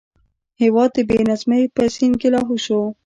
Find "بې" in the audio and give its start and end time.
1.09-1.19